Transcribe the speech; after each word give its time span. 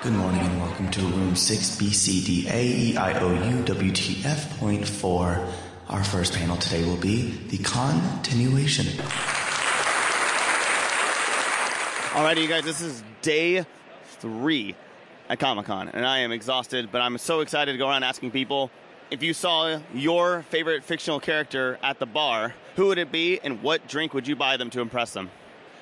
Good 0.00 0.12
morning 0.12 0.40
and 0.40 0.60
welcome 0.60 0.88
to 0.92 1.00
room 1.00 1.34
6 1.34 1.76
BCDA 1.76 2.92
EIOU 2.94 3.64
WTF 3.64 4.58
point 4.58 4.86
4. 4.86 5.44
Our 5.88 6.04
first 6.04 6.34
panel 6.34 6.56
today 6.56 6.84
will 6.84 6.96
be 6.96 7.32
the 7.48 7.58
continuation. 7.58 8.86
Alrighty, 12.12 12.42
you 12.42 12.48
guys, 12.48 12.62
this 12.64 12.80
is 12.80 13.02
day 13.22 13.66
three 14.20 14.76
at 15.28 15.40
Comic 15.40 15.66
Con, 15.66 15.88
and 15.88 16.06
I 16.06 16.18
am 16.18 16.30
exhausted, 16.30 16.90
but 16.92 17.00
I'm 17.00 17.18
so 17.18 17.40
excited 17.40 17.72
to 17.72 17.78
go 17.78 17.88
around 17.88 18.04
asking 18.04 18.30
people 18.30 18.70
if 19.10 19.22
you 19.24 19.34
saw 19.34 19.80
your 19.92 20.42
favorite 20.42 20.84
fictional 20.84 21.18
character 21.18 21.76
at 21.82 21.98
the 21.98 22.06
bar, 22.06 22.54
who 22.76 22.86
would 22.86 22.98
it 22.98 23.10
be, 23.10 23.40
and 23.40 23.62
what 23.62 23.88
drink 23.88 24.14
would 24.14 24.28
you 24.28 24.36
buy 24.36 24.56
them 24.58 24.70
to 24.70 24.80
impress 24.80 25.12
them? 25.12 25.30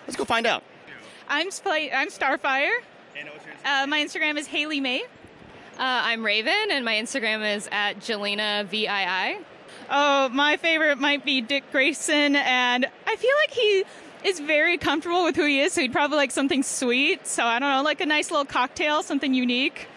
Let's 0.06 0.16
go 0.16 0.24
find 0.24 0.46
out. 0.46 0.62
I'm 1.28 1.50
Spl- 1.50 1.90
I'm 1.92 2.08
Starfire. 2.08 2.78
Uh, 3.64 3.86
my 3.86 4.00
Instagram 4.00 4.36
is 4.36 4.46
Haley 4.46 4.80
May. 4.80 5.00
Uh, 5.00 5.06
I'm 5.78 6.24
Raven, 6.24 6.70
and 6.70 6.84
my 6.84 6.94
Instagram 6.94 7.56
is 7.56 7.68
at 7.72 7.98
Jelena 7.98 8.66
VII. 8.66 9.44
Oh, 9.90 10.28
my 10.30 10.56
favorite 10.56 10.98
might 10.98 11.24
be 11.24 11.40
Dick 11.40 11.64
Grayson, 11.72 12.36
and 12.36 12.86
I 13.06 13.16
feel 13.16 13.30
like 13.42 13.50
he 13.50 13.84
is 14.24 14.40
very 14.40 14.76
comfortable 14.76 15.24
with 15.24 15.36
who 15.36 15.44
he 15.46 15.60
is, 15.60 15.72
so 15.72 15.80
he'd 15.80 15.92
probably 15.92 16.16
like 16.16 16.30
something 16.30 16.62
sweet. 16.62 17.26
So 17.26 17.44
I 17.44 17.58
don't 17.58 17.70
know, 17.70 17.82
like 17.82 18.00
a 18.00 18.06
nice 18.06 18.30
little 18.30 18.44
cocktail, 18.44 19.02
something 19.02 19.32
unique. 19.32 19.88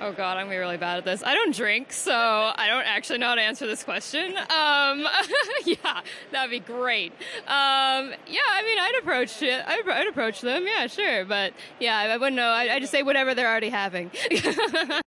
Oh 0.00 0.12
God, 0.12 0.36
I'm 0.36 0.46
gonna 0.46 0.54
be 0.54 0.58
really 0.58 0.76
bad 0.76 0.98
at 0.98 1.04
this. 1.04 1.24
I 1.24 1.34
don't 1.34 1.52
drink, 1.54 1.92
so 1.92 2.12
I 2.14 2.68
don't 2.68 2.86
actually 2.86 3.18
know 3.18 3.28
how 3.28 3.34
to 3.34 3.40
answer 3.40 3.66
this 3.66 3.82
question. 3.82 4.36
Um, 4.36 5.06
yeah, 5.64 6.02
that'd 6.30 6.50
be 6.50 6.60
great. 6.60 7.12
Um, 7.46 8.14
yeah, 8.26 8.46
I 8.48 8.62
mean, 8.62 8.78
I'd 8.78 8.98
approach 9.00 9.42
it. 9.42 9.64
I'd, 9.66 9.88
I'd 9.88 10.06
approach 10.06 10.40
them. 10.40 10.66
Yeah, 10.66 10.86
sure, 10.86 11.24
but 11.24 11.52
yeah, 11.80 11.96
I 11.96 12.16
wouldn't 12.16 12.36
know. 12.36 12.48
I, 12.48 12.74
I 12.74 12.78
just 12.78 12.92
say 12.92 13.02
whatever 13.02 13.34
they're 13.34 13.48
already 13.48 13.70
having. 13.70 14.12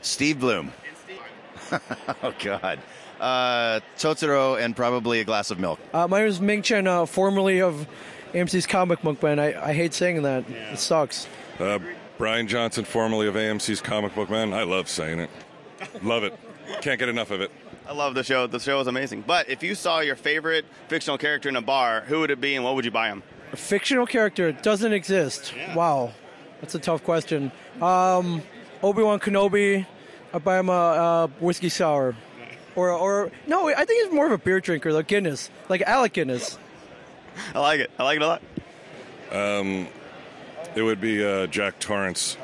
Steve 0.00 0.38
Bloom. 0.38 0.72
oh 2.22 2.34
God. 2.38 2.78
Uh, 3.20 3.80
Totoro 3.96 4.62
and 4.62 4.76
probably 4.76 5.20
a 5.20 5.24
glass 5.24 5.50
of 5.50 5.58
milk. 5.58 5.80
Uh, 5.92 6.06
my 6.06 6.20
name 6.20 6.28
is 6.28 6.40
Ming 6.40 6.62
Chen, 6.62 6.86
uh, 6.86 7.06
formerly 7.06 7.60
of 7.62 7.88
AMC's 8.32 8.66
Comic 8.66 9.02
Book 9.02 9.20
Men. 9.22 9.40
I, 9.40 9.70
I 9.70 9.72
hate 9.72 9.94
saying 9.94 10.22
that. 10.22 10.48
It 10.48 10.78
sucks. 10.78 11.26
Uh, 11.58 11.78
Bryan 12.18 12.46
Johnson, 12.46 12.84
formerly 12.84 13.28
of 13.28 13.34
AMC's 13.34 13.80
Comic 13.80 14.14
Book 14.14 14.30
Men. 14.30 14.52
I 14.52 14.62
love 14.62 14.88
saying 14.88 15.20
it. 15.20 15.30
Love 16.02 16.24
it. 16.24 16.38
Can't 16.80 16.98
get 16.98 17.08
enough 17.08 17.30
of 17.30 17.40
it. 17.40 17.50
I 17.86 17.92
love 17.92 18.14
the 18.14 18.24
show. 18.24 18.46
The 18.46 18.58
show 18.58 18.80
is 18.80 18.86
amazing. 18.86 19.22
But 19.26 19.48
if 19.48 19.62
you 19.62 19.74
saw 19.74 20.00
your 20.00 20.16
favorite 20.16 20.64
fictional 20.88 21.18
character 21.18 21.48
in 21.48 21.56
a 21.56 21.62
bar, 21.62 22.00
who 22.00 22.20
would 22.20 22.30
it 22.30 22.40
be, 22.40 22.54
and 22.54 22.64
what 22.64 22.74
would 22.74 22.84
you 22.84 22.90
buy 22.90 23.08
him? 23.08 23.22
A 23.52 23.56
fictional 23.56 24.06
character 24.06 24.50
doesn't 24.50 24.92
exist. 24.92 25.54
Wow. 25.74 26.12
That's 26.60 26.74
a 26.74 26.78
tough 26.78 27.04
question. 27.04 27.52
Um, 27.80 28.42
Obi 28.82 29.02
Wan 29.02 29.20
Kenobi. 29.20 29.86
I 30.32 30.38
buy 30.38 30.58
him 30.58 30.68
a, 30.68 30.72
a 30.72 31.26
whiskey 31.38 31.68
sour. 31.68 32.16
Or, 32.74 32.90
or 32.90 33.30
no, 33.46 33.68
I 33.68 33.84
think 33.84 34.04
he's 34.04 34.12
more 34.12 34.26
of 34.26 34.32
a 34.32 34.38
beer 34.38 34.60
drinker, 34.60 34.92
like 34.92 35.06
Guinness, 35.06 35.50
like 35.68 35.80
Alec 35.82 36.12
Guinness. 36.12 36.58
I 37.54 37.60
like 37.60 37.80
it. 37.80 37.90
I 37.98 38.02
like 38.02 38.16
it 38.16 38.22
a 38.22 38.26
lot. 38.26 38.42
Um, 39.30 39.88
it 40.76 40.82
would 40.82 41.00
be 41.00 41.24
uh, 41.24 41.46
Jack 41.48 41.78
Torrance. 41.80 42.36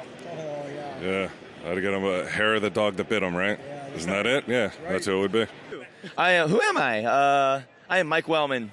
yeah. 1.00 1.28
I'd 1.64 1.80
get 1.80 1.92
him 1.92 2.04
a 2.04 2.26
hair 2.26 2.54
of 2.54 2.62
the 2.62 2.70
dog 2.70 2.96
that 2.96 3.08
bit 3.08 3.22
him, 3.22 3.36
right? 3.36 3.60
Isn't 3.94 4.10
that 4.10 4.26
it? 4.26 4.48
Yeah, 4.48 4.72
that's 4.88 5.06
who 5.06 5.18
it 5.18 5.20
would 5.20 5.32
be. 5.32 5.46
I 6.18 6.38
uh, 6.38 6.48
who 6.48 6.60
am 6.60 6.76
I? 6.76 7.04
Uh, 7.04 7.62
I 7.88 7.98
am 7.98 8.08
Mike 8.08 8.26
Wellman. 8.26 8.72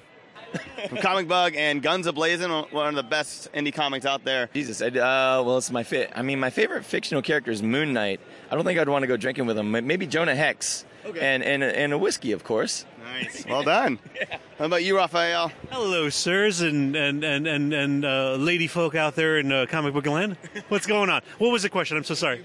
From 0.88 0.98
Comic 0.98 1.28
Bug 1.28 1.54
and 1.56 1.82
Guns 1.82 2.06
a 2.06 2.12
Blazing, 2.12 2.50
one 2.50 2.88
of 2.88 2.94
the 2.94 3.02
best 3.02 3.52
indie 3.52 3.72
comics 3.72 4.06
out 4.06 4.24
there. 4.24 4.48
Jesus, 4.52 4.80
I, 4.82 4.86
uh, 4.86 5.42
well, 5.44 5.58
it's 5.58 5.70
my 5.70 5.82
fit. 5.82 6.10
I 6.14 6.22
mean, 6.22 6.40
my 6.40 6.50
favorite 6.50 6.84
fictional 6.84 7.22
character 7.22 7.50
is 7.50 7.62
Moon 7.62 7.92
Knight. 7.92 8.20
I 8.50 8.54
don't 8.54 8.64
think 8.64 8.78
I'd 8.78 8.88
want 8.88 9.02
to 9.02 9.06
go 9.06 9.16
drinking 9.16 9.46
with 9.46 9.58
him. 9.58 9.70
Maybe 9.70 10.06
Jonah 10.06 10.34
Hex, 10.34 10.84
Okay. 11.06 11.20
and 11.20 11.42
and 11.42 11.62
and 11.62 11.92
a 11.92 11.98
whiskey, 11.98 12.32
of 12.32 12.44
course. 12.44 12.84
Nice. 13.04 13.44
Well 13.46 13.62
done. 13.62 13.98
How 14.58 14.66
about 14.66 14.84
you, 14.84 14.96
Raphael? 14.96 15.50
Hello, 15.70 16.08
sirs 16.10 16.60
and 16.60 16.94
and 16.96 17.24
and 17.24 17.46
and, 17.46 17.72
and 17.72 18.04
uh, 18.04 18.34
lady 18.34 18.66
folk 18.66 18.94
out 18.94 19.14
there 19.16 19.38
in 19.38 19.50
uh, 19.50 19.66
comic 19.68 19.94
book 19.94 20.06
land. 20.06 20.36
What's 20.68 20.86
going 20.86 21.10
on? 21.10 21.22
What 21.38 21.50
was 21.52 21.62
the 21.62 21.68
question? 21.70 21.96
I'm 21.96 22.04
so 22.04 22.14
sorry. 22.14 22.42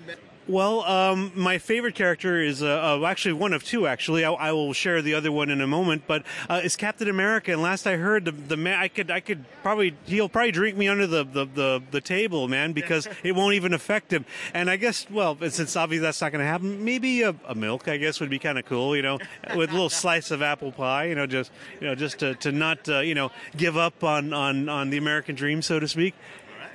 Well, 0.47 0.83
um, 0.83 1.31
my 1.33 1.57
favorite 1.57 1.95
character 1.95 2.39
is 2.39 2.61
uh, 2.61 2.99
uh, 3.01 3.05
actually 3.05 3.33
one 3.33 3.51
of 3.51 3.63
two. 3.63 3.87
Actually, 3.87 4.23
I, 4.23 4.31
I 4.31 4.51
will 4.51 4.73
share 4.73 5.01
the 5.01 5.15
other 5.15 5.31
one 5.31 5.49
in 5.49 5.59
a 5.59 5.65
moment. 5.65 6.03
But 6.05 6.23
uh, 6.47 6.61
it's 6.63 6.75
Captain 6.75 7.09
America. 7.09 7.51
And 7.51 7.63
last 7.63 7.87
I 7.87 7.97
heard, 7.97 8.25
the, 8.25 8.31
the 8.31 8.57
man 8.57 8.79
I 8.79 8.87
could 8.87 9.09
I 9.09 9.21
could 9.21 9.43
probably 9.63 9.95
he'll 10.05 10.29
probably 10.29 10.51
drink 10.51 10.77
me 10.77 10.87
under 10.87 11.07
the, 11.07 11.23
the, 11.23 11.45
the, 11.45 11.83
the 11.89 12.01
table, 12.01 12.47
man, 12.47 12.73
because 12.73 13.07
it 13.23 13.31
won't 13.31 13.55
even 13.55 13.73
affect 13.73 14.13
him. 14.13 14.23
And 14.53 14.69
I 14.69 14.75
guess, 14.75 15.09
well, 15.09 15.35
since 15.49 15.75
obviously 15.75 16.03
that's 16.03 16.21
not 16.21 16.31
going 16.31 16.43
to 16.43 16.47
happen, 16.47 16.85
maybe 16.85 17.23
a, 17.23 17.35
a 17.47 17.55
milk 17.55 17.87
I 17.87 17.97
guess 17.97 18.19
would 18.19 18.29
be 18.29 18.39
kind 18.39 18.59
of 18.59 18.65
cool, 18.65 18.95
you 18.95 19.01
know, 19.01 19.17
with 19.55 19.71
a 19.71 19.73
little 19.73 19.89
slice 19.89 20.29
of 20.29 20.43
apple 20.43 20.71
pie, 20.71 21.05
you 21.05 21.15
know, 21.15 21.25
just 21.25 21.51
you 21.81 21.87
know 21.87 21.95
just 21.95 22.19
to, 22.19 22.35
to 22.35 22.51
not 22.51 22.87
uh, 22.87 22.99
you 22.99 23.15
know 23.15 23.31
give 23.57 23.77
up 23.77 24.03
on, 24.03 24.31
on 24.31 24.69
on 24.69 24.91
the 24.91 24.97
American 24.97 25.33
dream, 25.33 25.63
so 25.63 25.79
to 25.79 25.87
speak, 25.87 26.13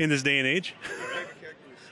in 0.00 0.10
this 0.10 0.24
day 0.24 0.38
and 0.38 0.48
age. 0.48 0.74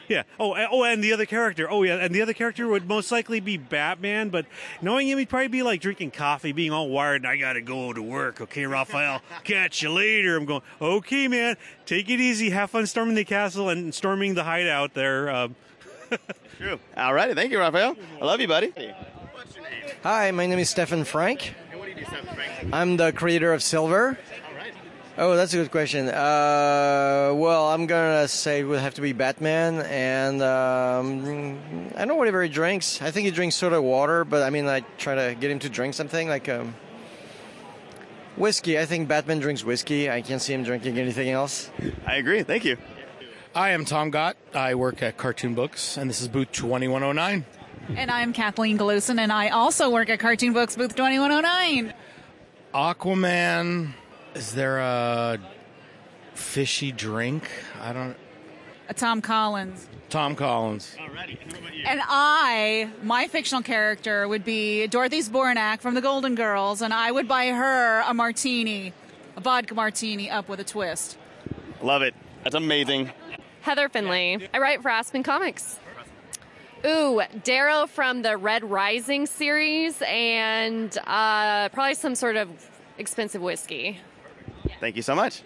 Yeah. 0.18 0.22
Oh, 0.40 0.54
and- 0.54 0.68
oh, 0.72 0.84
and 0.84 1.04
the 1.04 1.12
other 1.12 1.26
character. 1.26 1.70
Oh, 1.70 1.82
yeah, 1.82 1.96
and 1.96 2.14
the 2.14 2.22
other 2.22 2.32
character 2.32 2.66
would 2.66 2.88
most 2.88 3.12
likely 3.12 3.40
be 3.40 3.58
Batman. 3.58 4.30
But 4.30 4.46
knowing 4.80 5.06
him, 5.08 5.18
he'd 5.18 5.28
probably 5.28 5.48
be 5.48 5.62
like 5.62 5.80
drinking 5.82 6.12
coffee, 6.12 6.52
being 6.52 6.72
all 6.72 6.88
wired. 6.88 7.22
And 7.22 7.26
I 7.26 7.36
gotta 7.36 7.60
go 7.60 7.92
to 7.92 8.02
work. 8.02 8.40
Okay, 8.40 8.64
Raphael. 8.66 9.20
Catch 9.44 9.82
you 9.82 9.90
later. 9.90 10.36
I'm 10.36 10.46
going. 10.46 10.62
Okay, 10.80 11.28
man. 11.28 11.56
Take 11.84 12.08
it 12.08 12.20
easy. 12.20 12.48
Have 12.50 12.70
fun 12.70 12.86
storming 12.86 13.16
the 13.16 13.24
castle 13.24 13.68
and 13.68 13.94
storming 13.94 14.34
the 14.34 14.44
hideout 14.44 14.94
there. 14.94 15.28
Um, 15.30 15.56
True. 16.56 16.78
All 16.96 17.12
righty. 17.12 17.34
Thank 17.34 17.52
you, 17.52 17.58
Raphael. 17.58 17.94
I 18.20 18.24
love 18.24 18.40
you, 18.40 18.48
buddy. 18.48 18.72
Hi, 20.02 20.30
my 20.30 20.46
name 20.46 20.58
is 20.58 20.70
Stephan 20.70 21.04
Franck. 21.04 21.54
And 21.70 21.78
what 21.80 21.86
do 21.86 21.90
you 21.90 21.96
do, 21.98 22.04
Stephen 22.04 22.34
Franck? 22.34 22.72
I'm 22.72 22.96
the 22.96 23.12
creator 23.12 23.52
of 23.52 23.62
Silver. 23.62 24.18
Oh, 25.20 25.34
that's 25.34 25.52
a 25.52 25.56
good 25.56 25.72
question. 25.72 26.08
Uh, 26.08 27.32
well, 27.34 27.66
I'm 27.70 27.86
gonna 27.86 28.28
say 28.28 28.60
it 28.60 28.64
would 28.64 28.78
have 28.78 28.94
to 28.94 29.00
be 29.00 29.12
Batman, 29.12 29.80
and 29.80 30.40
um, 30.40 31.90
I 31.96 31.98
don't 31.98 32.08
know 32.08 32.14
whatever 32.14 32.40
he 32.40 32.48
drinks. 32.48 33.02
I 33.02 33.10
think 33.10 33.24
he 33.24 33.32
drinks 33.32 33.56
soda 33.56 33.82
water, 33.82 34.24
but 34.24 34.44
I 34.44 34.50
mean, 34.50 34.68
I 34.68 34.82
try 34.96 35.16
to 35.16 35.34
get 35.34 35.50
him 35.50 35.58
to 35.58 35.68
drink 35.68 35.94
something 35.94 36.28
like 36.28 36.48
um, 36.48 36.76
whiskey. 38.36 38.78
I 38.78 38.86
think 38.86 39.08
Batman 39.08 39.40
drinks 39.40 39.64
whiskey. 39.64 40.08
I 40.08 40.22
can't 40.22 40.40
see 40.40 40.54
him 40.54 40.62
drinking 40.62 40.96
anything 40.98 41.30
else. 41.30 41.68
I 42.06 42.14
agree. 42.14 42.44
Thank 42.44 42.64
you. 42.64 42.76
I 43.56 43.70
am 43.70 43.84
Tom 43.84 44.12
Gaadt. 44.12 44.34
I 44.54 44.76
work 44.76 45.02
at 45.02 45.16
Cartoon 45.16 45.56
Books, 45.56 45.96
and 45.96 46.08
this 46.08 46.20
is 46.20 46.28
booth 46.28 46.52
2109. 46.52 47.44
And 47.96 48.08
I'm 48.08 48.32
Kathleen 48.32 48.78
Glosan, 48.78 49.18
and 49.18 49.32
I 49.32 49.48
also 49.48 49.90
work 49.90 50.10
at 50.10 50.20
Cartoon 50.20 50.52
Books 50.52 50.76
Booth 50.76 50.94
2109. 50.94 51.92
Aquaman. 52.72 53.94
Is 54.38 54.52
there 54.52 54.78
a 54.78 55.36
fishy 56.34 56.92
drink? 56.92 57.50
I 57.82 57.92
don't. 57.92 58.16
A 58.88 58.94
Tom 58.94 59.20
Collins. 59.20 59.88
Tom 60.10 60.36
Collins. 60.36 60.94
And 61.84 62.00
I, 62.04 62.88
my 63.02 63.26
fictional 63.26 63.62
character 63.62 64.28
would 64.28 64.44
be 64.44 64.86
Dorothy 64.86 65.22
Zbornak 65.22 65.80
from 65.80 65.94
the 65.94 66.00
Golden 66.00 66.36
Girls, 66.36 66.82
and 66.82 66.94
I 66.94 67.10
would 67.10 67.26
buy 67.26 67.48
her 67.48 68.04
a 68.06 68.14
martini, 68.14 68.92
a 69.36 69.40
vodka 69.40 69.74
martini 69.74 70.30
up 70.30 70.48
with 70.48 70.60
a 70.60 70.64
twist. 70.64 71.18
Love 71.82 72.02
it. 72.02 72.14
That's 72.44 72.54
amazing. 72.54 73.10
Heather 73.62 73.88
Finley. 73.88 74.48
I 74.54 74.58
write 74.60 74.82
for 74.82 74.88
Aspen 74.88 75.24
Comics. 75.24 75.80
Ooh, 76.86 77.22
Darrow 77.42 77.88
from 77.88 78.22
the 78.22 78.36
Red 78.36 78.62
Rising 78.62 79.26
series, 79.26 80.00
and 80.06 80.96
uh, 81.08 81.70
probably 81.70 81.94
some 81.94 82.14
sort 82.14 82.36
of 82.36 82.48
expensive 82.98 83.42
whiskey. 83.42 83.98
Thank 84.80 84.96
you 84.96 85.02
so 85.02 85.14
much. 85.14 85.42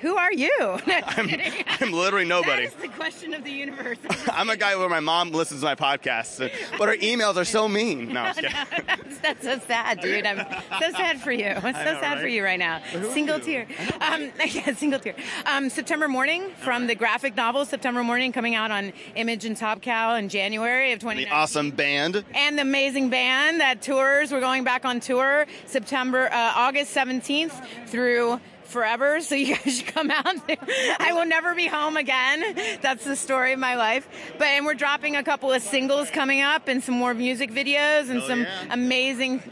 Who 0.00 0.16
are 0.16 0.32
you? 0.32 0.50
I'm, 0.86 1.30
I'm 1.80 1.92
literally 1.92 2.24
nobody. 2.24 2.66
That 2.66 2.74
is 2.76 2.82
the 2.82 2.88
question 2.88 3.34
of 3.34 3.44
the 3.44 3.50
universe. 3.50 3.98
I'm 4.32 4.48
a 4.48 4.56
guy 4.56 4.74
where 4.76 4.88
my 4.88 5.00
mom 5.00 5.30
listens 5.32 5.60
to 5.60 5.66
my 5.66 5.74
podcasts, 5.74 6.42
uh, 6.42 6.48
but 6.78 6.88
her 6.88 6.96
emails 6.96 7.36
are 7.36 7.44
so 7.44 7.68
mean. 7.68 8.12
No, 8.12 8.32
kidding. 8.34 8.50
that's, 8.50 9.18
that's 9.22 9.44
so 9.44 9.58
sad, 9.66 10.00
dude. 10.00 10.24
I'm 10.24 10.38
so 10.80 10.90
sad 10.92 11.20
for 11.20 11.32
you. 11.32 11.48
I'm 11.48 11.60
so 11.60 11.70
know, 11.70 12.00
sad 12.00 12.20
for 12.20 12.28
you 12.28 12.42
right 12.42 12.58
now. 12.58 12.80
Single 13.12 13.40
tear. 13.40 13.66
Um, 14.00 14.30
yeah, 14.46 14.72
single 14.74 15.00
tear. 15.00 15.14
Um, 15.44 15.68
September 15.68 16.08
Mourning 16.08 16.48
from 16.60 16.86
the 16.86 16.94
graphic 16.94 17.36
novel 17.36 17.66
September 17.66 18.02
Mourning 18.02 18.32
coming 18.32 18.54
out 18.54 18.70
on 18.70 18.94
Image 19.16 19.44
and 19.44 19.56
Top 19.56 19.82
Cow 19.82 20.14
in 20.14 20.30
January 20.30 20.92
of 20.92 21.00
The 21.00 21.28
awesome 21.28 21.70
band. 21.70 22.24
and 22.34 22.56
the 22.56 22.62
amazing 22.62 23.10
band 23.10 23.60
that 23.60 23.82
tours. 23.82 24.32
We're 24.32 24.40
going 24.40 24.64
back 24.64 24.86
on 24.86 25.00
tour 25.00 25.46
September, 25.66 26.32
uh, 26.32 26.52
August 26.56 26.96
17th 26.96 27.86
through 27.86 28.40
forever. 28.70 29.20
So 29.20 29.34
you 29.34 29.56
guys 29.56 29.78
should 29.78 29.86
come 29.86 30.10
out. 30.10 30.26
I 30.26 31.12
will 31.12 31.26
never 31.26 31.54
be 31.54 31.66
home 31.66 31.96
again. 31.96 32.56
That's 32.80 33.04
the 33.04 33.16
story 33.16 33.52
of 33.52 33.58
my 33.58 33.76
life. 33.76 34.08
But 34.38 34.46
and 34.48 34.64
we're 34.64 34.74
dropping 34.74 35.16
a 35.16 35.22
couple 35.22 35.52
of 35.52 35.62
singles 35.62 36.10
coming 36.10 36.40
up 36.40 36.68
and 36.68 36.82
some 36.82 36.94
more 36.94 37.14
music 37.14 37.50
videos 37.50 38.08
and 38.10 38.22
some 38.22 38.40
yeah. 38.42 38.66
amazing. 38.70 39.42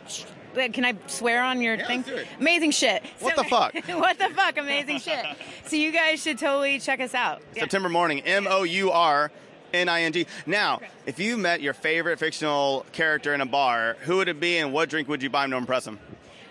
Can 0.55 0.85
I 0.85 0.95
swear 1.07 1.43
on 1.43 1.61
your 1.61 1.77
thing? 1.77 2.03
do 2.03 2.17
it. 2.17 2.27
Amazing 2.41 2.73
shit. 2.73 3.03
What 3.21 3.37
So- 3.37 3.43
the 3.43 3.49
fuck? 3.49 3.75
what 4.01 4.19
the 4.19 4.29
fuck? 4.31 4.57
Amazing 4.59 4.99
shit. 5.01 5.25
So 5.67 5.77
you 5.77 5.93
guys 5.93 6.23
should 6.23 6.39
totally 6.39 6.81
check 6.81 7.01
us 7.01 7.15
out. 7.15 7.43
Yeah. 7.55 7.63
September 7.63 7.89
Mourning. 7.89 8.21
M 8.23 8.47
O 8.49 8.63
U 8.63 8.91
R 8.91 9.31
N 9.73 9.89
I 9.89 10.03
N 10.03 10.13
G. 10.13 10.27
Now, 10.47 10.81
if 11.07 11.19
you 11.19 11.37
met 11.37 11.61
your 11.61 11.75
favorite 11.75 12.19
fictional 12.19 12.87
character 12.93 13.35
in 13.35 13.41
a 13.41 13.47
bar, 13.47 13.97
who 14.01 14.17
would 14.17 14.29
it 14.29 14.41
be 14.41 14.59
and 14.59 14.73
what 14.73 14.89
drink 14.89 15.09
would 15.09 15.23
you 15.23 15.31
buy 15.31 15.45
him 15.45 15.51
to 15.53 15.57
impress 15.59 15.87
him? 15.87 15.99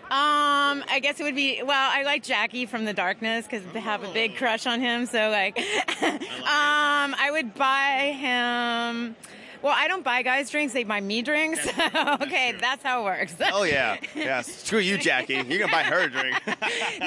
Um, 0.10 0.86
I 0.90 1.00
guess 1.02 1.20
it 1.20 1.24
would 1.24 1.36
be. 1.36 1.62
Well, 1.62 1.92
I 1.94 2.04
like 2.04 2.24
Jackie 2.24 2.66
from 2.66 2.86
The 2.86 2.94
Darkness 2.94 3.46
because 3.46 3.64
I 3.76 3.80
have 3.80 4.04
a 4.04 4.14
big 4.14 4.38
crush 4.38 4.66
on 4.66 4.80
him. 4.80 5.06
So 5.06 5.30
like, 5.30 5.58
um, 6.02 6.16
I 6.46 7.28
would 7.32 7.54
buy 7.54 8.16
him. 8.18 9.18
Well, 9.62 9.74
I 9.76 9.88
don't 9.88 10.04
buy 10.04 10.22
guys 10.22 10.50
drinks; 10.50 10.74
they 10.74 10.84
buy 10.84 11.02
me 11.02 11.22
drinks. 11.22 11.66
okay, 12.22 12.56
that's 12.60 12.84
how 12.84 13.02
it 13.02 13.06
works. 13.06 13.36
Oh 13.52 13.64
yeah, 13.64 13.98
yes. 14.16 14.64
Screw 14.64 14.80
you, 14.80 14.98
Jackie. 14.98 15.34
You're 15.48 15.60
gonna 15.60 15.72
buy 15.72 15.84
her 15.84 16.02
a 16.02 16.10
drink. 16.10 16.42
no, 16.48 16.56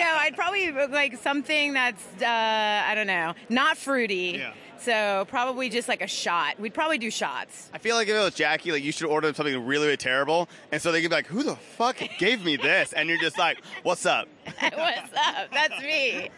I'd 0.02 0.34
probably 0.34 0.70
like 0.72 1.16
something 1.18 1.72
that's 1.72 2.04
uh, 2.20 2.26
I 2.26 2.94
don't 2.94 3.06
know, 3.06 3.34
not 3.48 3.76
fruity. 3.76 4.36
Yeah. 4.38 4.52
So 4.78 5.26
probably 5.28 5.68
just 5.68 5.88
like 5.88 6.00
a 6.00 6.06
shot. 6.06 6.58
We'd 6.58 6.72
probably 6.72 6.96
do 6.96 7.10
shots. 7.10 7.70
I 7.74 7.78
feel 7.78 7.96
like 7.96 8.08
if 8.08 8.14
it 8.14 8.18
was 8.18 8.34
Jackie, 8.34 8.72
like 8.72 8.82
you 8.82 8.92
should 8.92 9.08
order 9.08 9.32
something 9.34 9.54
really, 9.66 9.86
really 9.86 9.96
terrible, 9.98 10.48
and 10.72 10.80
so 10.80 10.90
they 10.90 11.02
could 11.02 11.10
be 11.10 11.16
like, 11.16 11.26
"Who 11.26 11.42
the 11.42 11.56
fuck 11.56 11.98
gave 12.18 12.44
me 12.44 12.56
this?" 12.56 12.92
And 12.94 13.08
you're 13.08 13.18
just 13.18 13.38
like, 13.38 13.58
"What's 13.82 14.06
up?" 14.06 14.26
What's 14.60 15.12
up? 15.14 15.52
That's 15.52 15.80
me. 15.82 16.30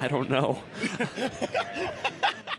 I 0.00 0.08
don't 0.08 0.30
know. 0.30 0.62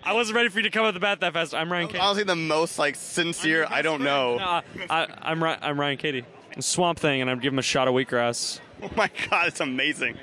I 0.06 0.13
wasn't 0.13 0.36
ready 0.36 0.50
for 0.50 0.60
you 0.60 0.63
to 0.63 0.69
come 0.69 0.84
up 0.84 0.90
with 0.90 0.96
the 0.96 1.00
bat 1.00 1.19
that 1.22 1.34
fast. 1.34 1.56
I'm 1.56 1.72
Ryan 1.72 1.88
Cady. 1.88 2.00
Honestly, 2.00 2.24
the 2.24 2.36
most 2.36 2.78
like 2.78 2.96
sincere. 2.96 3.66
I 3.69 3.81
don't 3.81 4.04
know. 4.04 4.38
No, 4.38 4.62
I, 4.90 5.07
I'm 5.22 5.44
Ry- 5.44 5.57
I'm 5.62 5.80
Ryan 5.80 5.98
Cady. 5.98 6.25
Swamp 6.60 7.00
Thing, 7.00 7.22
and 7.22 7.30
I'd 7.30 7.42
give 7.42 7.52
him 7.52 7.60
a 7.60 7.63
shot 7.63 7.88
of 7.88 7.96
wheatgrass. 7.96 8.60
Oh 8.84 8.90
my 8.96 9.10
god, 9.30 9.48
it's 9.48 9.60
amazing. 9.62 10.18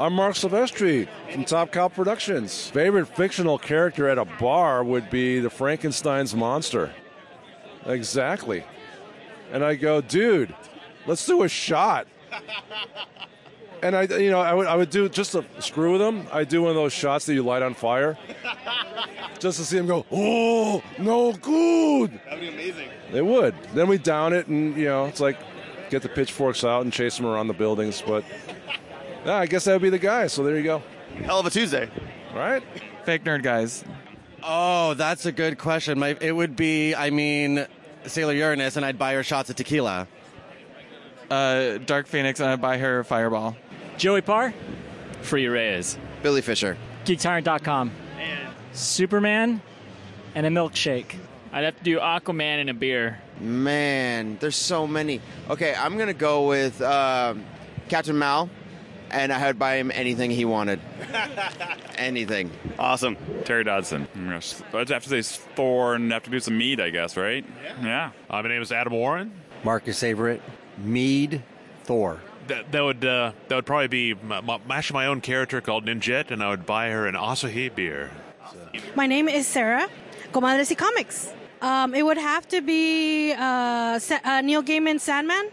I'm 0.00 0.12
Marc 0.14 0.34
Silvestri 0.34 1.08
from 1.32 1.44
Top 1.44 1.72
Cow 1.72 1.88
Productions. 1.88 2.68
Favorite 2.70 3.06
fictional 3.06 3.58
character 3.58 4.08
at 4.08 4.18
a 4.18 4.24
bar 4.24 4.82
would 4.82 5.10
be 5.10 5.38
the 5.38 5.50
Frankenstein's 5.50 6.34
monster. 6.34 6.92
Exactly. 7.86 8.64
And 9.52 9.64
I 9.64 9.76
go, 9.76 10.00
dude, 10.00 10.54
let's 11.06 11.24
do 11.24 11.42
a 11.44 11.48
shot. 11.48 12.06
And 13.82 13.96
I, 13.96 14.02
you 14.02 14.30
know, 14.30 14.40
I 14.40 14.54
would, 14.54 14.66
I 14.66 14.76
would 14.76 14.90
do 14.90 15.08
just 15.08 15.32
to 15.32 15.44
screw 15.60 15.92
with 15.92 16.02
him. 16.02 16.26
I 16.32 16.44
do 16.44 16.62
one 16.62 16.70
of 16.70 16.76
those 16.76 16.92
shots 16.92 17.26
that 17.26 17.34
you 17.34 17.42
light 17.42 17.62
on 17.62 17.74
fire, 17.74 18.18
just 19.38 19.58
to 19.58 19.64
see 19.64 19.76
him 19.78 19.86
go, 19.86 20.04
oh, 20.10 20.82
no 20.98 21.32
good. 21.32 22.20
That'd 22.24 22.40
be 22.40 22.48
amazing. 22.48 22.88
They 23.12 23.22
would. 23.22 23.54
Then 23.74 23.88
we 23.88 23.98
down 23.98 24.32
it, 24.32 24.46
and 24.48 24.76
you 24.76 24.86
know, 24.86 25.06
it's 25.06 25.20
like 25.20 25.38
get 25.90 26.02
the 26.02 26.08
pitchforks 26.08 26.64
out 26.64 26.82
and 26.82 26.92
chase 26.92 27.16
them 27.16 27.26
around 27.26 27.48
the 27.48 27.54
buildings. 27.54 28.02
But 28.04 28.24
yeah, 29.24 29.36
I 29.36 29.46
guess 29.46 29.64
that 29.64 29.72
would 29.72 29.82
be 29.82 29.90
the 29.90 29.98
guy. 29.98 30.26
So 30.26 30.42
there 30.42 30.56
you 30.56 30.64
go. 30.64 30.82
Hell 31.24 31.40
of 31.40 31.46
a 31.46 31.50
Tuesday, 31.50 31.90
right? 32.34 32.62
Fake 33.04 33.24
nerd 33.24 33.42
guys. 33.42 33.84
Oh, 34.42 34.94
that's 34.94 35.26
a 35.26 35.32
good 35.32 35.58
question. 35.58 35.98
My, 35.98 36.16
it 36.20 36.32
would 36.32 36.56
be, 36.56 36.94
I 36.94 37.10
mean, 37.10 37.66
Sailor 38.06 38.34
Uranus, 38.34 38.76
and 38.76 38.84
I'd 38.84 38.98
buy 38.98 39.14
her 39.14 39.22
shots 39.22 39.50
of 39.50 39.56
tequila. 39.56 40.06
Uh, 41.30 41.78
Dark 41.78 42.06
Phoenix, 42.06 42.40
and 42.40 42.48
I'd 42.48 42.60
buy 42.60 42.78
her 42.78 43.04
Fireball. 43.04 43.56
Joey 43.98 44.22
Paur, 44.22 44.54
Free 45.22 45.46
Reyes, 45.46 45.98
Billy 46.22 46.40
Fisher, 46.40 46.76
GeekTyrant.com, 47.04 47.90
Superman, 48.72 49.60
and 50.34 50.46
a 50.46 50.50
milkshake. 50.50 51.16
I'd 51.52 51.64
have 51.64 51.76
to 51.76 51.82
do 51.84 51.98
Aquaman 51.98 52.60
and 52.60 52.70
a 52.70 52.74
beer. 52.74 53.18
Man, 53.40 54.36
there's 54.40 54.56
so 54.56 54.86
many. 54.86 55.20
Okay, 55.50 55.74
I'm 55.74 55.98
gonna 55.98 56.14
go 56.14 56.48
with 56.48 56.80
um, 56.82 57.44
Captain 57.88 58.18
Mal, 58.18 58.48
and 59.10 59.32
I 59.32 59.46
would 59.46 59.58
buy 59.58 59.76
him 59.76 59.90
anything 59.92 60.30
he 60.30 60.44
wanted. 60.44 60.80
anything. 61.96 62.50
Awesome. 62.78 63.16
Terry 63.44 63.64
Dodson. 63.64 64.06
I'd 64.74 64.88
have 64.88 65.02
to 65.04 65.08
say 65.08 65.18
it's 65.18 65.36
Thor 65.36 65.94
and 65.94 66.12
have 66.12 66.24
to 66.24 66.30
do 66.30 66.40
some 66.40 66.56
mead, 66.56 66.80
I 66.80 66.90
guess, 66.90 67.16
right? 67.16 67.44
Yeah. 67.82 68.12
Uh, 68.30 68.42
my 68.42 68.48
name 68.48 68.62
is 68.62 68.72
Adam 68.72 68.92
Warren. 68.92 69.32
Marcus 69.64 70.00
Favorite, 70.00 70.42
Mead, 70.78 71.42
Thor. 71.84 72.20
That, 72.46 72.72
that 72.72 72.80
would 72.80 73.04
uh, 73.04 73.32
that 73.48 73.56
would 73.56 73.66
probably 73.66 73.88
be 73.88 74.14
my, 74.14 74.40
my, 74.40 74.58
actually 74.70 74.94
my 74.94 75.06
own 75.06 75.20
character 75.20 75.60
called 75.60 75.84
Ninjette, 75.84 76.30
and 76.30 76.42
I 76.42 76.48
would 76.48 76.64
buy 76.64 76.90
her 76.90 77.06
an 77.06 77.14
Asahi 77.14 77.74
beer. 77.74 78.10
My 78.94 79.06
name 79.06 79.28
is 79.28 79.46
Sarah, 79.46 79.88
Comadres 80.32 80.70
y 80.70 80.74
Comics. 80.74 81.34
Um, 81.60 81.94
it 81.94 82.04
would 82.04 82.16
have 82.16 82.46
to 82.48 82.60
be 82.62 83.32
uh, 83.32 83.98
Sa- 83.98 84.20
uh, 84.24 84.40
Neil 84.40 84.62
Gaiman 84.62 85.00
Sandman, 85.00 85.50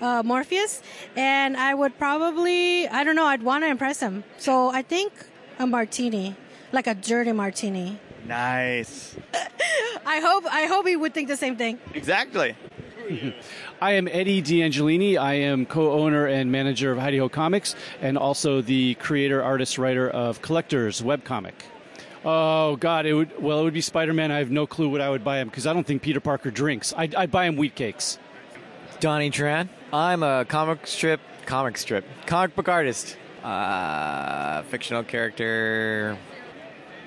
uh, 0.00 0.22
Morpheus, 0.24 0.82
and 1.14 1.56
I 1.56 1.74
would 1.74 1.96
probably, 1.98 2.88
I 2.88 3.04
don't 3.04 3.14
know, 3.14 3.26
I'd 3.26 3.42
want 3.42 3.62
to 3.64 3.68
impress 3.68 4.00
him. 4.00 4.24
So 4.38 4.70
I 4.70 4.82
think 4.82 5.12
a 5.58 5.66
martini, 5.66 6.34
like 6.72 6.86
a 6.86 6.94
dirty 6.94 7.32
martini. 7.32 7.98
Nice. 8.26 9.14
I 10.06 10.20
hope, 10.20 10.44
I 10.46 10.66
hope 10.66 10.86
he 10.86 10.96
would 10.96 11.12
think 11.14 11.28
the 11.28 11.36
same 11.36 11.56
thing. 11.56 11.78
Exactly. 11.94 12.56
I 13.80 13.92
am 13.92 14.08
Eddie 14.08 14.40
D'Angelini. 14.40 15.18
I 15.18 15.34
am 15.34 15.66
co-owner 15.66 16.26
and 16.26 16.52
manager 16.52 16.92
of 16.92 16.98
Hi 16.98 17.10
De 17.10 17.18
Ho 17.18 17.28
Comics, 17.28 17.74
and 18.00 18.16
also 18.16 18.60
the 18.60 18.94
creator, 18.96 19.42
artist, 19.42 19.78
writer 19.78 20.08
of 20.08 20.42
Collectors 20.42 21.02
webcomic. 21.02 21.52
Oh 22.24 22.76
God! 22.76 23.06
It 23.06 23.14
would 23.14 23.42
well, 23.42 23.60
it 23.60 23.64
would 23.64 23.74
be 23.74 23.80
Spider-Man. 23.80 24.30
I 24.30 24.38
have 24.38 24.50
no 24.50 24.66
clue 24.66 24.88
what 24.88 25.00
I 25.00 25.10
would 25.10 25.24
buy 25.24 25.38
him 25.38 25.48
because 25.48 25.66
I 25.66 25.72
don't 25.72 25.86
think 25.86 26.02
Peter 26.02 26.20
Parker 26.20 26.50
drinks. 26.50 26.94
I'd, 26.96 27.14
I'd 27.14 27.30
buy 27.30 27.46
him 27.46 27.56
wheat 27.56 27.74
cakes. 27.74 28.18
Donnie 29.00 29.30
Tran. 29.30 29.68
I'm 29.92 30.22
a 30.22 30.44
comic 30.44 30.86
strip, 30.86 31.20
comic 31.46 31.76
strip, 31.78 32.04
comic 32.26 32.54
book 32.54 32.68
artist. 32.68 33.16
Uh, 33.42 34.62
fictional 34.64 35.02
character. 35.02 36.16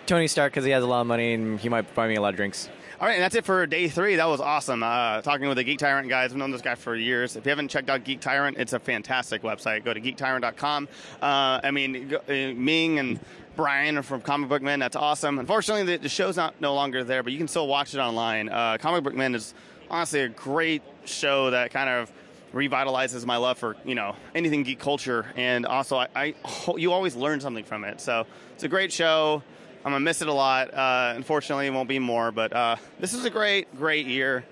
Tony 0.06 0.28
Stark 0.28 0.52
because 0.52 0.66
he 0.66 0.72
has 0.72 0.84
a 0.84 0.88
lot 0.88 1.02
of 1.02 1.08
money 1.08 1.34
and 1.34 1.60
he 1.60 1.70
might 1.70 1.96
buy 1.96 2.08
me 2.08 2.16
a 2.16 2.22
lot 2.22 2.30
of 2.30 2.36
drinks. 2.36 2.70
All 2.98 3.06
right, 3.08 3.16
and 3.16 3.24
that's 3.24 3.36
it 3.36 3.44
for 3.44 3.66
day 3.68 3.90
three. 3.90 4.16
That 4.16 4.30
was 4.30 4.40
awesome. 4.40 4.82
Uh, 4.82 5.22
talking 5.22 5.50
with 5.50 5.58
the 5.58 5.66
Geek 5.66 5.80
Tyrant 5.80 6.08
guys. 6.08 6.32
I've 6.32 6.38
known 6.38 6.52
this 6.52 6.62
guy 6.62 6.76
for 6.76 6.96
years. 6.96 7.36
If 7.36 7.46
you 7.46 7.50
haven't 7.50 7.68
checked 7.68 7.90
out 7.90 8.06
Geek 8.06 8.22
Tyrant, 8.22 8.58
it's 8.58 8.72
a 8.72 8.80
fantastic 8.80 9.42
website. 9.42 9.84
Go 9.84 9.94
to 9.94 10.00
geektyrant.com. 10.00 10.88
Uh, 11.22 11.60
I 11.62 11.72
mean, 11.72 12.16
uh, 12.16 12.32
Ming 12.32 13.00
and 13.00 13.20
Bryan 13.58 13.98
are 13.98 14.04
from 14.04 14.22
Comic 14.22 14.48
Book 14.48 14.62
Men. 14.62 14.80
That's 14.80 14.96
awesome. 14.96 15.40
Unfortunately, 15.40 15.84
the, 15.84 16.04
the 16.04 16.10
show's 16.10 16.38
not 16.38 16.62
no 16.62 16.74
longer 16.74 17.04
there, 17.04 17.22
but 17.22 17.34
you 17.34 17.38
can 17.38 17.50
still 17.50 17.68
watch 17.68 17.94
it 17.94 18.00
online. 18.00 18.48
Uh, 18.48 18.78
Comic 18.80 19.04
Book 19.04 19.14
Men 19.14 19.36
is 19.36 19.54
honestly 19.92 20.22
a 20.22 20.30
great 20.30 20.82
show 21.04 21.50
that 21.50 21.72
kind 21.72 21.90
of 21.90 22.10
revitalizes 22.54 23.26
my 23.26 23.36
love 23.36 23.58
for 23.58 23.76
you 23.84 23.96
know 23.96 24.16
anything 24.34 24.64
geek 24.64 24.80
culture, 24.80 25.26
and 25.36 25.66
also 25.66 25.98
I, 25.98 26.08
I 26.16 26.36
you 26.78 26.94
always 26.94 27.14
learn 27.14 27.42
something 27.42 27.66
from 27.66 27.84
it. 27.84 28.00
So 28.00 28.26
it's 28.54 28.64
a 28.64 28.70
great 28.70 28.94
show. 28.94 29.44
I'm 29.86 29.92
gonna 29.92 30.00
miss 30.00 30.24
it 30.24 30.28
a 30.28 30.34
lot. 30.34 30.74
Uh, 30.74 31.14
unfortunately, 31.16 31.68
it 31.68 31.70
won't 31.74 31.88
be 31.88 32.00
more, 32.00 32.32
but 32.32 32.52
uh, 32.52 32.76
this 33.00 33.14
is 33.14 33.24
a 33.24 33.30
great, 33.30 33.74
great 33.78 34.08
year, 34.08 34.44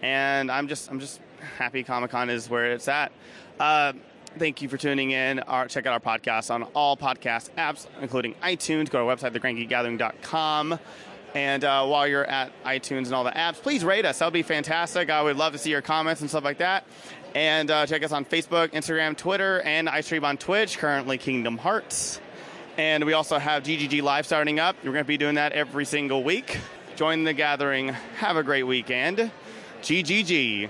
and 0.00 0.48
I'm 0.48 0.68
just, 0.68 0.88
I'm 0.88 1.00
just 1.00 1.20
happy 1.58 1.82
Comic 1.82 2.12
Con 2.12 2.30
is 2.30 2.48
where 2.48 2.70
it's 2.72 2.86
at. 2.86 3.10
Uh, 3.58 3.94
thank 4.38 4.62
you 4.62 4.68
for 4.68 4.76
tuning 4.76 5.10
in. 5.10 5.40
Our, 5.40 5.66
check 5.66 5.86
out 5.86 5.92
our 5.92 6.18
podcast 6.18 6.54
on 6.54 6.62
all 6.74 6.96
podcast 6.96 7.50
apps, 7.58 7.88
including 8.00 8.34
iTunes. 8.36 8.88
Go 8.88 9.00
to 9.00 9.10
our 9.10 9.16
website, 9.16 9.32
thegrandgeekgathering.com. 9.36 10.78
And 11.34 11.64
uh, 11.64 11.84
while 11.86 12.06
you're 12.06 12.24
at 12.24 12.52
iTunes 12.64 13.06
and 13.06 13.12
all 13.12 13.24
the 13.24 13.30
apps, 13.32 13.54
please 13.54 13.84
rate 13.84 14.06
us. 14.06 14.20
That 14.20 14.26
would 14.26 14.34
be 14.34 14.42
fantastic. 14.42 15.10
I 15.10 15.20
would 15.20 15.36
love 15.36 15.52
to 15.52 15.58
see 15.58 15.70
your 15.70 15.82
comments 15.82 16.20
and 16.20 16.30
stuff 16.30 16.44
like 16.44 16.58
that. 16.58 16.86
And 17.34 17.70
uh, 17.70 17.86
check 17.86 18.02
us 18.04 18.12
on 18.12 18.24
Facebook, 18.24 18.68
Instagram, 18.68 19.16
Twitter, 19.16 19.60
and 19.62 19.88
I 19.88 20.00
stream 20.00 20.24
on 20.24 20.38
Twitch, 20.38 20.78
currently 20.78 21.18
Kingdom 21.18 21.58
Hearts. 21.58 22.20
And 22.78 23.04
we 23.04 23.14
also 23.14 23.38
have 23.38 23.62
GGG 23.62 24.02
Live 24.02 24.26
starting 24.26 24.60
up. 24.60 24.76
We're 24.84 24.92
going 24.92 25.02
to 25.02 25.08
be 25.08 25.16
doing 25.16 25.36
that 25.36 25.52
every 25.52 25.86
single 25.86 26.22
week. 26.22 26.58
Join 26.94 27.24
the 27.24 27.32
gathering. 27.32 27.88
Have 28.18 28.36
a 28.36 28.42
great 28.42 28.64
weekend. 28.64 29.30
GGG. 29.80 30.68